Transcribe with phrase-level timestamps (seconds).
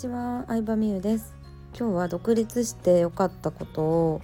[0.00, 1.34] ちは、相葉美優です。
[1.78, 4.22] 今日は独立して良かったことを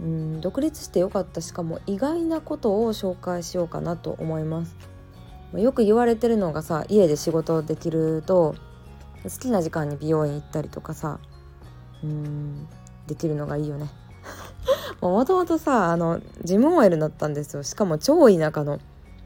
[0.00, 4.74] うん独立して良かったしかも意外なことを紹介しようかなと思います。
[5.52, 8.54] よく言われてるのがさ家で仕事できると
[9.24, 11.18] 好きな時間に美容院行ったりとかさ
[12.02, 12.66] うん
[13.06, 13.90] できるのがいいよね。
[15.02, 17.62] もともとさあのジム OL だったんですよ。
[17.62, 18.78] しかも超田舎の。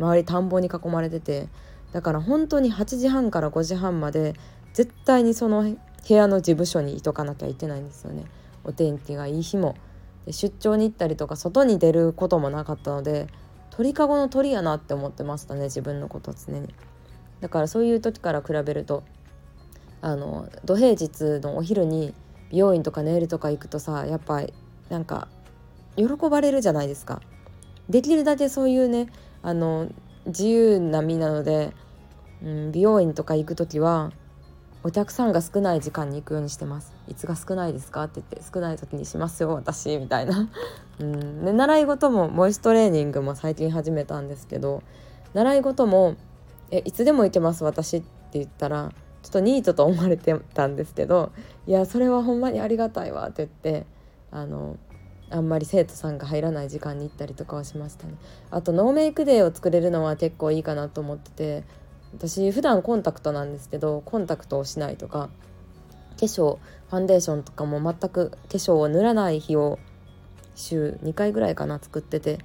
[0.00, 1.46] 周り田んぼに囲まれてて。
[1.92, 4.34] だから本当に8時半から5時半まで
[4.72, 8.24] 絶対にその部屋の事務所にいとかなきゃいけないんですよね。
[8.64, 9.76] お天気がいい日も。
[10.28, 13.26] 出張に行ったりとか外に出ることもなかったので
[13.70, 16.74] 鳥かごの鳥やなって思ってましたね自分のこと常に。
[17.40, 19.02] だからそういう時から比べると
[20.02, 22.14] あの土平日のお昼に
[22.50, 24.42] 美容院とかネイルとか行くとさやっぱ
[24.88, 25.28] なんか
[25.96, 27.20] 喜ばれるじゃないですか。
[27.88, 29.08] できるだけそういうね
[29.42, 29.88] あの
[30.26, 31.72] 自由な身なので、
[32.42, 34.12] うん、美容院とか行く時は
[34.82, 36.94] お客さんが少ない時間に行くようにしてます。
[37.06, 40.48] いつが少ないですかって言って少ない時にしますよ私みたいな、
[41.00, 44.82] うん、で習い事もボイストレーニングも最近始めたんですけど
[45.34, 46.14] 習い事も
[46.70, 48.92] 「えいつでも行けます私」って言ったら
[49.22, 51.32] ちょっとニートと思われてたんですけど
[51.66, 53.86] 「いやそれはほんまにありがたいわ」って言って
[54.30, 54.76] あの
[55.30, 58.14] あんまり生徒さんが入らない時間に行ったりとかはしましたね。
[58.50, 61.64] あとノーメイクデーを作れるのは結構いいかなと思ってて
[62.12, 65.30] 私普段コンタクトなんですけどコンタクトをしないとか
[66.18, 66.58] 化粧
[66.90, 69.78] ファンデーションとかも全く化粧を塗らない日を
[70.54, 72.38] 週2回ぐらいかな作ってて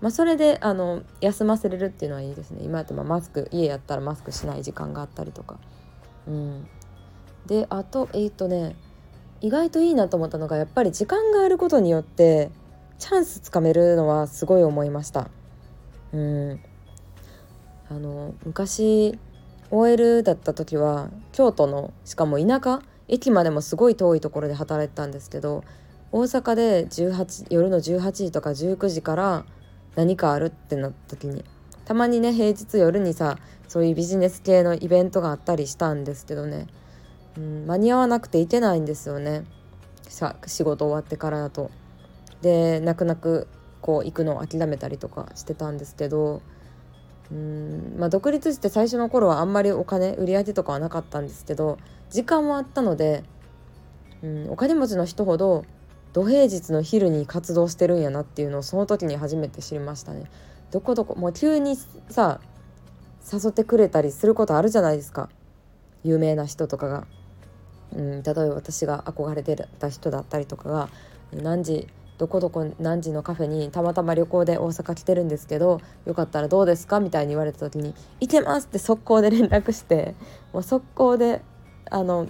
[0.00, 2.62] まあそれであの休ませれるっていうのはいいですね。
[2.64, 5.58] 今やってマスク家やったらマスクしない時間があったりとか。
[6.26, 6.66] うん。
[7.46, 8.76] であとえっ、とね
[9.42, 12.50] 意外といいなと思ったのがやっぱり時間があることによって
[12.98, 15.28] チャンスつかめるのはすごい思いました。
[16.12, 16.60] うん。
[17.90, 19.18] あの昔
[19.70, 25.64] OL だった時は京都のしかも田舎駅までもすごい遠いところで働いてたんですけど
[26.12, 29.44] 大阪で18夜の18時とか19時から
[29.96, 31.44] 何かあるってなった時に
[31.84, 33.38] たまにね平日夜にさ
[33.68, 36.68] そういうビジネス系のイベントがあったりしたんですけどね
[37.36, 39.44] うん、間に合わなくていけないんですよね
[40.08, 41.70] さ仕事終わってからだと。
[42.42, 43.46] で泣く泣く
[43.80, 46.42] こう行くのを諦めたりとかしてたんですけど
[47.32, 51.78] うんまあ独立して最初の頃はあんまりお金売り上げとかはなかったんですけど
[52.10, 53.22] 時間はあったので、
[54.22, 55.64] うん、お金持ちの人ほど
[56.12, 60.24] 土平日の昼に活動してるんやなっていうのをその時に初めて知りましたね。
[60.72, 61.76] どこどこもう急に
[62.08, 62.40] さ
[63.32, 65.28] 誘ってくれたりすることあるじゃないですか
[66.02, 67.06] 有名な人とかが。
[67.92, 70.88] うん、例えば私が憧れてた人だったりとかが
[71.32, 71.88] 何時
[72.20, 80.14] どこどこ何時のカフェにたまたま旅行で大阪来てるんですけどよかったらどうですかみたいに言われた時に「行けます!」って速攻で連絡して
[80.52, 81.40] もう速攻で
[81.90, 82.26] あの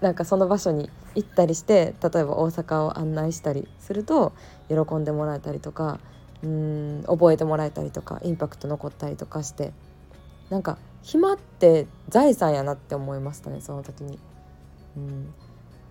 [0.00, 4.32] なんかその場所に行ったりして例えば大阪を案内したりすると
[4.68, 5.98] 喜んでもらえたりとか
[6.44, 9.72] うん覚えてもらえたりとかインパクト残ったりとかして
[10.50, 14.20] なんか暇って財産やなって思いましたねその時に。
[14.96, 15.34] うん、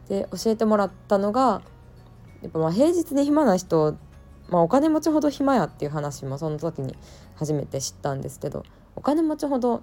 [0.08, 1.62] で教えてもらったのが
[2.44, 3.98] やっぱまあ平日に暇な人、
[4.50, 6.96] まあ、お金持ちほど暇やっていう話もその時に
[7.36, 8.64] 初めて知ったんですけど
[8.96, 9.82] お金持ちほど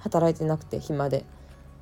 [0.00, 1.24] 働いてなくて暇で。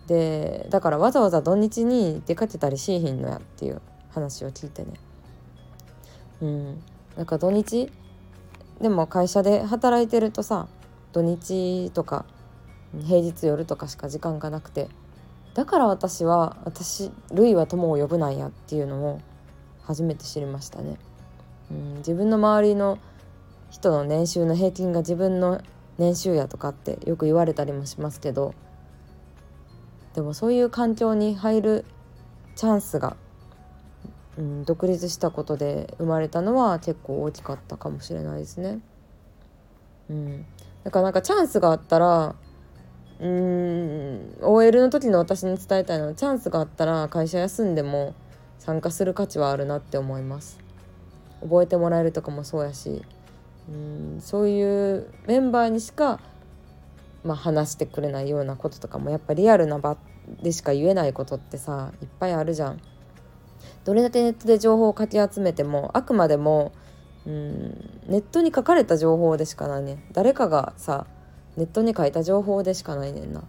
[0.09, 4.95] でだからわざわざ土日に出かけたりしいひんのやっていう話を聞いてね。
[6.41, 6.83] うん。
[7.15, 7.93] なんか土日
[8.81, 10.69] でも会社で働いてるとさ
[11.12, 12.25] 土日とか
[13.07, 14.89] 平日夜とかしか時間がなくて
[15.55, 19.21] だから私は私ルイは友を呼ぶなんやっていうのを
[19.88, 20.99] 初めて知りましたね。
[21.71, 22.99] うん、自分の周りの
[23.71, 25.62] 人の年収の平均が自分の
[25.97, 28.54] 年収やとかってよく言われたりもしますけど
[30.15, 31.84] でもそういう環境に入る
[32.54, 33.16] チャンスが、
[34.37, 38.81] うん、独立したことで生まれたのは結構大きかったかもしれないですね。
[40.10, 40.47] うん、
[40.84, 42.34] だからなんかチャンスがあったら
[43.21, 48.15] うん OL の時の私に伝えたいのはチャンスがあったら会社休んでも
[48.59, 50.59] 参加する価値はあるなって思います
[51.41, 53.03] 覚えてもらえるとかもそうやし
[53.69, 56.21] うんそういうメンバーにしか、
[57.25, 59.97] まあ、話してくれないようなこととかもやっぱリアルな場
[60.43, 62.81] でしか言えないことってさいっぱいあるじゃん。
[63.84, 66.72] どれだけネットで情報をかき集めてもあくまでも
[67.27, 71.07] うんネットに書かれた情報でしかないね誰かがさ
[71.57, 73.43] ネットに書いた情報でしかないねんな。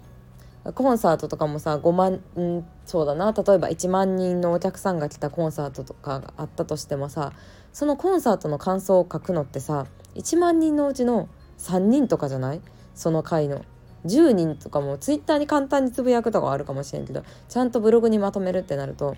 [0.74, 3.32] コンサートとかもさ5万、ん、そうだな。
[3.32, 7.34] 例えば1万人のお客さんが来たコンサートとかがあったとしてもさ
[7.74, 12.62] そのコンサートの感想を書くのってさ1万人のうちの3人とかじゃない？
[12.94, 13.64] その回の。
[14.06, 19.18] 10人とかもツイッターに簡単につぶやくとかあるかもしれんけどちゃんとブログにまとめるってなると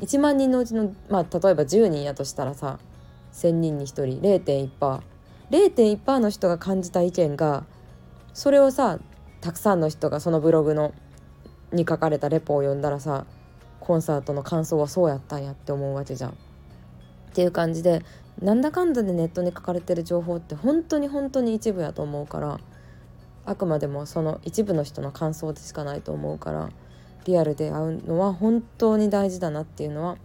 [0.00, 2.78] 1万人のうちのまあ例えば10人やとしたらさ
[3.34, 4.20] 1,000人に1人
[5.50, 7.66] 0.1%0.1% の人が感じた意見が
[8.32, 8.98] それをさ
[9.44, 10.94] たくさんの人がそのブログの
[11.70, 13.26] に書かれたレポを読んだらさ
[13.78, 16.30] コンサートの感想はそうやったんやって思うわけじゃん。
[16.30, 16.34] っ
[17.34, 18.02] ていう感じで
[18.40, 22.58] なんだかんだでネットに書かれてる情報って本当に本当に一部やと思うから
[23.44, 26.70] あくまでもその一部の人の感想でしかないと思うから
[27.26, 30.16] リアルで会うのは本当に大事だなっていうのは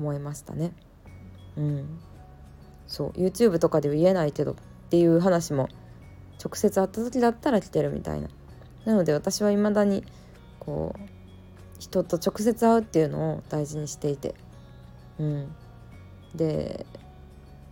[0.00, 0.72] 思いましたね。
[1.56, 2.00] うん、
[2.88, 4.54] そう YouTube とかでは言えないけどっ
[4.90, 5.68] ていう話も
[6.44, 8.28] 直接会った時だったら来てるみたいな。
[8.84, 10.04] なので私は未だに
[10.58, 11.00] こう
[11.78, 14.34] 人と直接会うっていうのを大事にしていて。
[15.18, 15.54] うん。
[16.34, 16.86] で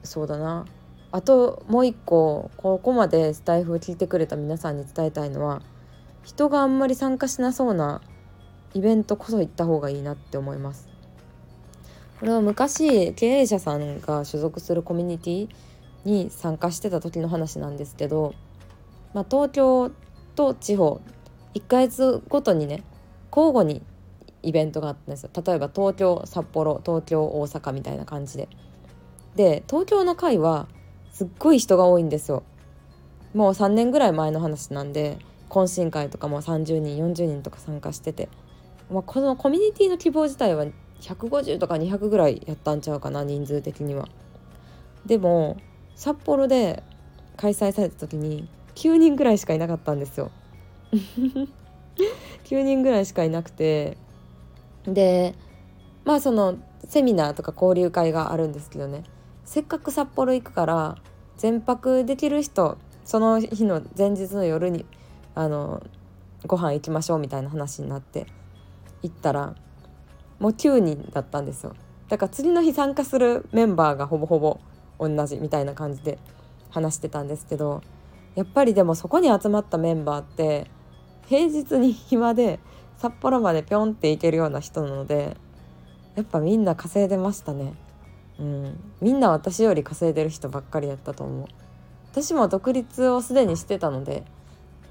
[0.03, 0.67] そうだな。
[1.13, 5.63] あともう一個ここまでスタイフを聞いてくれた皆さんに伝えたいのは
[6.25, 8.03] 人があんまり参加しなそうな
[8.75, 10.89] イベントこそ行った方がいいなって思います。
[12.19, 15.49] これは昔経営者さんが所属するコミュニティ
[16.05, 18.35] に参加してた時の話なんですけど、
[19.13, 19.91] まあ、東京
[20.37, 21.01] と地方。
[21.55, 22.85] 1ヶ月ごとにね
[23.35, 23.83] 交互に
[24.43, 25.31] イベントがあったんですよ。
[25.35, 28.49] 例えば東京札幌東京大阪みたいな感じで。
[29.35, 30.69] で東京の会は
[31.13, 32.43] すっごい人が多いんですよ。
[33.35, 35.19] もう3年ぐらい前の話なんで
[35.51, 38.29] 懇親会とかも30人40人とか参加してて、
[38.91, 40.67] まあ、このコミュニティの希望自体は
[41.01, 44.09] 150とか200ぐらいやったんちゃうかな人数的には。
[45.05, 45.57] でも
[45.95, 46.83] 札幌で
[47.37, 50.31] 開催された時に9人ぐらいしかいなかったんですよ。
[52.45, 53.97] 9人ぐらいしかいなくて。
[54.85, 55.35] で
[56.05, 59.03] まあそのセミナーとか交流会があるんですけどね。
[59.45, 60.97] せっかく札幌行くから
[61.37, 64.85] 全泊できる人その日の前日の夜に
[65.35, 65.83] あの
[66.47, 68.27] ご飯行きましょうみたいな話になって
[69.03, 69.55] 行ったら
[70.39, 71.75] もう9人だったんですよ。
[72.09, 74.61] だから次の日参加するメンバーがほぼほぼ
[74.99, 76.19] 同じみたいな感じで
[76.71, 77.83] 話してたんですけど
[78.37, 80.71] やっぱりでもそこに集まったメンバーって
[81.27, 82.61] 平日に暇で
[82.99, 85.37] 札幌までぴょんって行けるような人なので
[86.15, 87.75] やっぱみんな稼いでましたね。
[88.39, 88.81] うん。
[89.01, 91.47] みんな私より稼いでる人ばっかりやったと思う。
[92.13, 94.25] 私も独立をすでにしてたので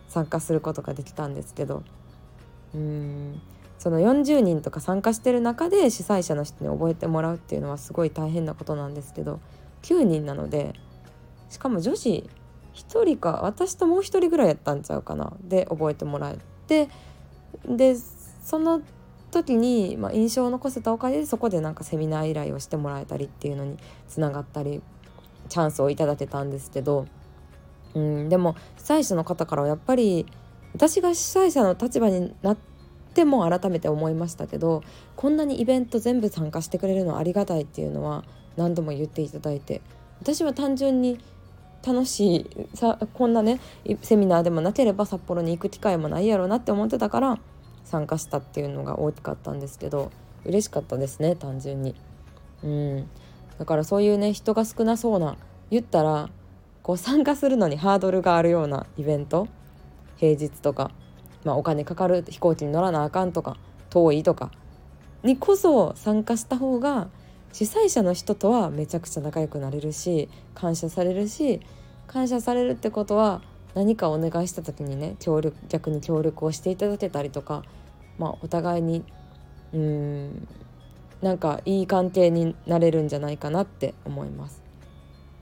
[0.07, 1.83] 参加することができたんですけど。
[2.75, 3.41] うん。
[3.77, 9.39] その40人とか参加してる中で主催者の人に覚えてもらうっていうのはすごい大変なことなんですけど
[9.83, 10.73] 9人なので
[11.49, 12.27] しかも女子
[12.75, 13.41] 1人か。
[13.43, 15.33] 私ともう1人ぐらいやったんちゃうかな。
[15.41, 16.37] で覚えてもらえ
[16.67, 16.89] て。
[17.65, 18.81] でその
[19.31, 23.77] 時に、まあ、印象を残せたおかげでそこでなんかセミナー依頼をしてもらえたりっていうのに
[24.07, 24.81] つながったり
[25.49, 27.07] チャンスをいただけたんですけど、
[27.93, 30.25] うん、でも主催者の方からはやっぱり
[30.73, 32.57] 私が主催者の立場になっ
[33.13, 34.83] ても改めて思いましたけど
[35.15, 38.23] こんなにイベント全部参加してくれるのありがたいっていうのは
[38.57, 39.81] 何度も言っていただいて
[40.21, 41.19] 私は単純に
[41.85, 43.59] 楽しいさこんなね
[44.01, 47.39] セミナーでもなければ札幌に行く機会もないやろうなって思ってたから
[47.83, 50.11] 参加したっていうのが大きかったんですけど
[50.45, 51.95] 嬉しかったですね単純に。
[52.63, 53.09] うん
[53.59, 55.37] だからそういうね人が少なそうな
[55.69, 56.29] 言ったら
[56.83, 59.47] こう参加するのにハードルがあるようなイベント
[60.17, 60.91] 平日とか、
[61.43, 63.57] まあ、お金かかる飛行機に乗らなあかんとか
[63.89, 64.51] 遠いとか
[65.23, 67.07] にこそ参加した方が
[67.53, 71.61] 主催者の人とはめちゃくちゃ仲良くなれるし感謝されるし
[72.07, 73.41] 感謝されるってことは
[73.73, 77.63] 何かお願いした時にね協力逆に協力をしていただけたりとか、
[78.17, 79.03] まあ、お互いに
[79.73, 80.47] うーん
[81.21, 84.61] なんかいい関係になれるんじゃないかなって思います。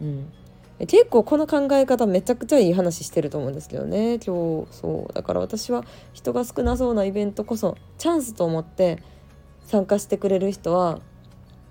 [0.02, 0.32] うん、
[0.80, 9.02] 結構この考え方めちゃくちゃいい話してると思うんですけどね今日そうだから私は人が少なそうなイベントこそチャンスと思って
[9.66, 11.00] 参加してくれる人は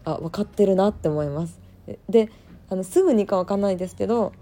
[0.04, 1.60] あ分かってるなって思います。
[2.08, 2.30] で
[2.70, 4.32] あのすぐにか分かんないですけど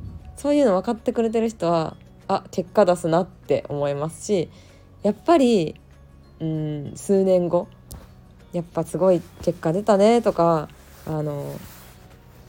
[0.40, 4.48] そういうの分かってくれてる人はあ結果出すなって思いますし
[5.02, 5.78] やっぱり
[6.40, 7.68] うん数年後
[8.54, 10.70] やっぱすごい結果出たねとか
[11.06, 11.44] あの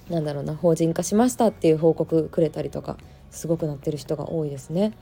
[0.10, 2.95] なんだろうな法人化しましたっていう報告くれたりとか
[3.29, 4.93] すごくなってる人が多いですね。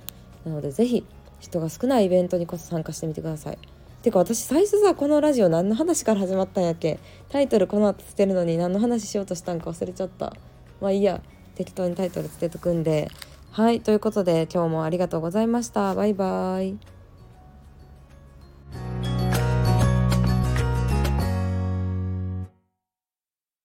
[0.45, 1.05] なので是非
[1.39, 3.59] 人が少ないイベントにこそ参加してみてください。
[4.01, 6.99] てか私最初さこのラジオ何の話から始まったんやっけ？
[7.29, 10.35] タイトルこの後つけるのに何の話しようとしたんか忘れちゃった
[10.81, 11.21] まあいいや
[11.59, 13.09] 適当にタイトルつけとくんで。
[13.51, 15.93] はいということで今日もありがとうございました。
[15.93, 16.79] バイバーイ。